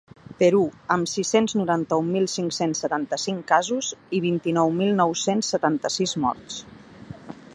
[0.37, 0.59] Perú,
[0.93, 6.61] amb sis-cents noranta-un mil cinc-cents setanta-cinc casos i vint-i-nou mil nou-cents setanta-sis morts.